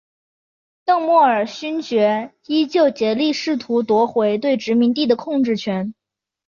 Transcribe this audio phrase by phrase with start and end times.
[0.83, 5.93] 邓莫尔勋爵依旧竭力试图夺回对殖民地的控制权。